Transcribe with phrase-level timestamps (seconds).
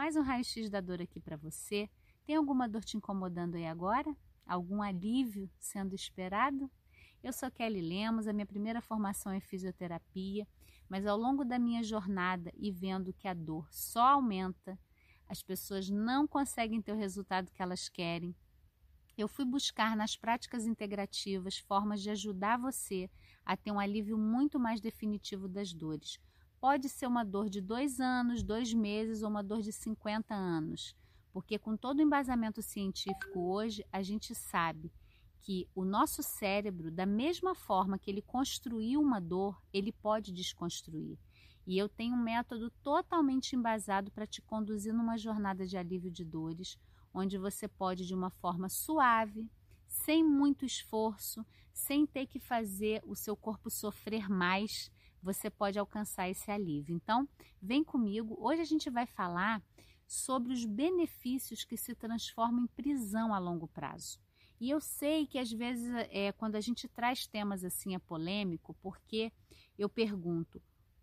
[0.00, 1.86] mais um raio-x da dor aqui para você.
[2.24, 4.16] Tem alguma dor te incomodando aí agora?
[4.46, 6.70] Algum alívio sendo esperado?
[7.22, 10.48] Eu sou Kelly Lemos, a minha primeira formação é fisioterapia,
[10.88, 14.78] mas ao longo da minha jornada e vendo que a dor só aumenta,
[15.28, 18.34] as pessoas não conseguem ter o resultado que elas querem,
[19.18, 23.10] eu fui buscar nas práticas integrativas formas de ajudar você
[23.44, 26.18] a ter um alívio muito mais definitivo das dores.
[26.60, 30.94] Pode ser uma dor de dois anos, dois meses ou uma dor de 50 anos,
[31.32, 34.92] porque com todo o embasamento científico hoje, a gente sabe
[35.40, 41.18] que o nosso cérebro, da mesma forma que ele construiu uma dor, ele pode desconstruir.
[41.66, 46.26] E eu tenho um método totalmente embasado para te conduzir numa jornada de alívio de
[46.26, 46.78] dores,
[47.14, 49.48] onde você pode, de uma forma suave,
[49.88, 51.42] sem muito esforço,
[51.72, 54.90] sem ter que fazer o seu corpo sofrer mais,
[55.22, 56.94] você pode alcançar esse alívio.
[56.94, 57.28] Então,
[57.60, 58.36] vem comigo.
[58.40, 59.62] Hoje a gente vai falar
[60.06, 64.18] sobre os benefícios que se transformam em prisão a longo prazo.
[64.60, 68.74] E eu sei que às vezes, é, quando a gente traz temas assim, é polêmico,
[68.82, 69.32] porque
[69.78, 70.60] eu pergunto: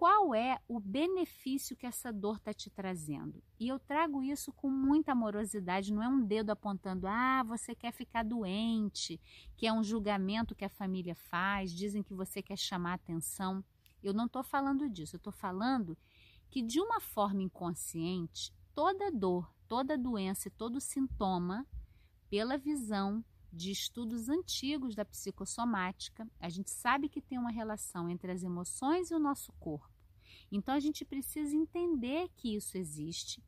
[0.00, 3.42] qual é o benefício que essa dor está te trazendo.
[3.58, 7.92] E eu trago isso com muita amorosidade, não é um dedo apontando, ah, você quer
[7.92, 9.20] ficar doente,
[9.58, 13.62] que é um julgamento que a família faz, dizem que você quer chamar atenção.
[14.02, 15.96] Eu não estou falando disso, eu estou falando
[16.50, 21.66] que de uma forma inconsciente, toda dor, toda doença e todo sintoma,
[22.28, 28.30] pela visão de estudos antigos da psicossomática, a gente sabe que tem uma relação entre
[28.30, 29.90] as emoções e o nosso corpo.
[30.50, 33.42] Então a gente precisa entender que isso existe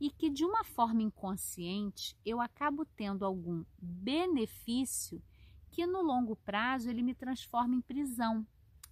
[0.00, 5.22] e que de uma forma inconsciente eu acabo tendo algum benefício
[5.70, 8.46] que no longo prazo ele me transforma em prisão.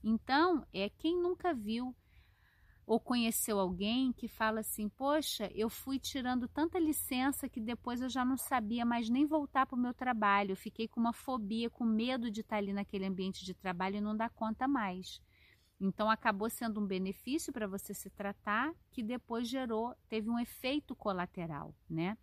[0.09, 1.93] Então, é quem nunca viu
[2.87, 8.09] ou conheceu alguém que fala assim: Poxa, eu fui tirando tanta licença que depois eu
[8.09, 10.53] já não sabia mais nem voltar para o meu trabalho.
[10.53, 14.01] Eu fiquei com uma fobia, com medo de estar ali naquele ambiente de trabalho e
[14.01, 15.21] não dar conta mais.
[15.81, 20.95] Então acabou sendo um benefício para você se tratar que depois gerou, teve um efeito
[20.95, 22.17] colateral, né?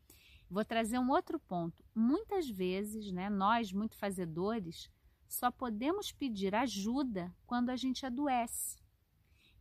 [0.49, 1.83] Vou trazer um outro ponto.
[1.93, 4.89] Muitas vezes, né, nós muito fazedores,
[5.33, 8.77] só podemos pedir ajuda quando a gente adoece.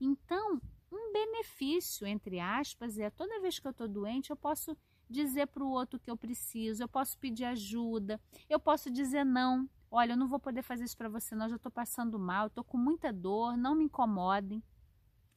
[0.00, 0.60] Então,
[0.90, 4.76] um benefício, entre aspas, é toda vez que eu estou doente, eu posso
[5.08, 9.68] dizer para o outro que eu preciso, eu posso pedir ajuda, eu posso dizer não
[9.94, 11.44] Olha, eu não vou poder fazer isso para você, não.
[11.44, 14.62] Eu já estou passando mal, estou com muita dor, não me incomodem.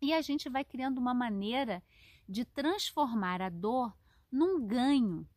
[0.02, 1.84] E a gente vai criando uma maneira
[2.28, 3.94] de transformar a dor
[4.32, 5.28] num ganho.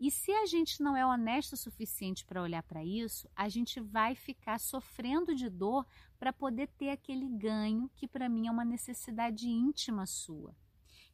[0.00, 3.78] E se a gente não é honesto o suficiente para olhar para isso, a gente
[3.78, 5.86] vai ficar sofrendo de dor
[6.18, 10.56] para poder ter aquele ganho que para mim é uma necessidade íntima sua.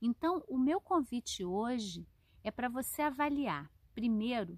[0.01, 2.07] Então, o meu convite hoje
[2.45, 4.57] é para você avaliar, primeiro,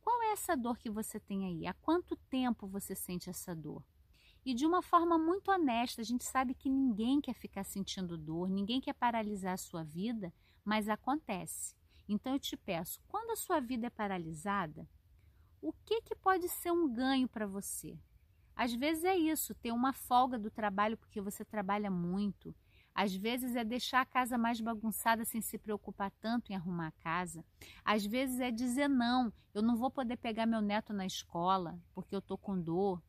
[0.00, 1.66] qual é essa dor que você tem aí?
[1.66, 3.82] Há quanto tempo você sente essa dor?
[4.44, 8.48] E de uma forma muito honesta, a gente sabe que ninguém quer ficar sentindo dor,
[8.48, 10.32] ninguém quer paralisar a sua vida,
[10.64, 11.74] mas acontece.
[12.08, 14.88] Então eu te peço, quando a sua vida é paralisada,
[15.60, 17.98] o que, que pode ser um ganho para você?
[18.54, 22.54] Às vezes é isso, ter uma folga do trabalho porque você trabalha muito,
[22.94, 27.02] às vezes é deixar a casa mais bagunçada sem se preocupar tanto em arrumar a
[27.02, 27.44] casa.
[27.84, 32.14] Às vezes é dizer não, eu não vou poder pegar meu neto na escola porque
[32.14, 33.02] eu tô com dor.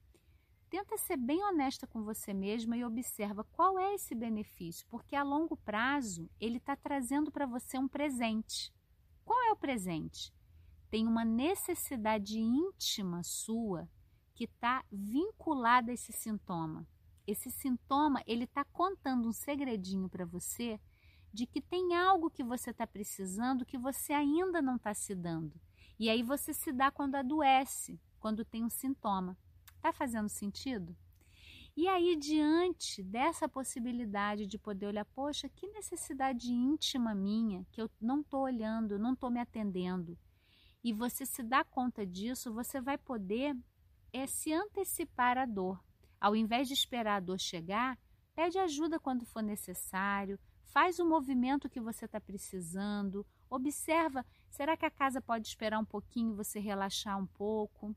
[0.72, 5.22] Tenta ser bem honesta com você mesma e observa qual é esse benefício, porque a
[5.22, 8.73] longo prazo ele está trazendo para você um presente.
[9.55, 10.33] O presente?
[10.91, 13.89] Tem uma necessidade íntima sua
[14.33, 16.85] que está vinculada a esse sintoma
[17.27, 20.79] esse sintoma ele está contando um segredinho para você
[21.33, 25.59] de que tem algo que você está precisando que você ainda não está se dando.
[25.99, 29.37] E aí você se dá quando adoece, quando tem um sintoma.
[29.75, 30.95] Está fazendo sentido?
[31.75, 37.89] E aí, diante dessa possibilidade de poder olhar, poxa, que necessidade íntima minha que eu
[37.99, 40.17] não estou olhando, não estou me atendendo,
[40.81, 43.57] e você se dá conta disso, você vai poder
[44.13, 45.83] é, se antecipar à dor.
[46.22, 47.97] Ao invés de esperar a dor chegar,
[48.35, 54.85] pede ajuda quando for necessário, faz o movimento que você está precisando, observa, será que
[54.85, 57.95] a casa pode esperar um pouquinho você relaxar um pouco?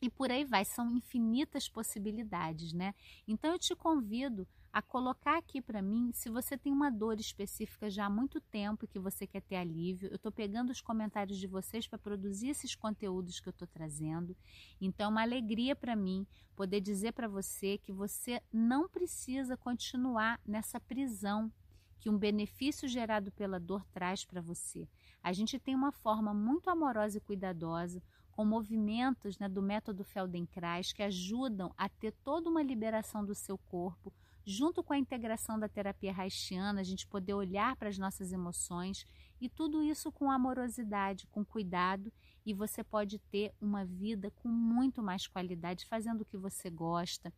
[0.00, 2.94] E por aí vai, são infinitas possibilidades, né?
[3.28, 7.90] Então eu te convido a colocar aqui para mim se você tem uma dor específica
[7.90, 10.08] já há muito tempo que você quer ter alívio.
[10.08, 14.36] Eu estou pegando os comentários de vocês para produzir esses conteúdos que eu estou trazendo.
[14.80, 20.40] Então, é uma alegria para mim poder dizer para você que você não precisa continuar
[20.46, 21.52] nessa prisão
[21.98, 24.88] que um benefício gerado pela dor traz para você.
[25.22, 28.02] A gente tem uma forma muito amorosa e cuidadosa,
[28.40, 33.58] com movimentos né, do método Feldenkrais que ajudam a ter toda uma liberação do seu
[33.58, 34.10] corpo,
[34.46, 39.04] junto com a integração da terapia haitiana, a gente poder olhar para as nossas emoções
[39.38, 42.10] e tudo isso com amorosidade, com cuidado,
[42.46, 47.30] e você pode ter uma vida com muito mais qualidade, fazendo o que você gosta,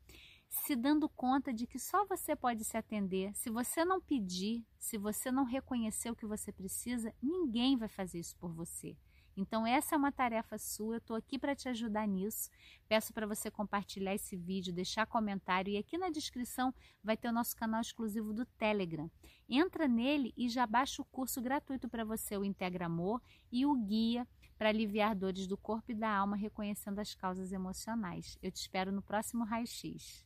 [0.48, 3.34] se dando conta de que só você pode se atender.
[3.34, 8.20] Se você não pedir, se você não reconhecer o que você precisa, ninguém vai fazer
[8.20, 8.96] isso por você.
[9.36, 12.50] Então, essa é uma tarefa sua, eu estou aqui para te ajudar nisso.
[12.88, 17.32] Peço para você compartilhar esse vídeo, deixar comentário e aqui na descrição vai ter o
[17.32, 19.10] nosso canal exclusivo do Telegram.
[19.48, 23.74] Entra nele e já baixa o curso gratuito para você, o Integra Amor e o
[23.74, 24.26] Guia
[24.58, 28.38] para aliviar dores do corpo e da alma, reconhecendo as causas emocionais.
[28.42, 30.24] Eu te espero no próximo Raio X.